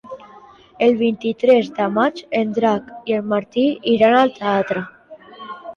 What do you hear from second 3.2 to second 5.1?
en Martí iran al teatre.